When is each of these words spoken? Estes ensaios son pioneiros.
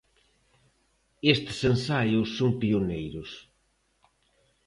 Estes 1.33 1.57
ensaios 1.71 2.29
son 2.37 2.51
pioneiros. 2.61 3.29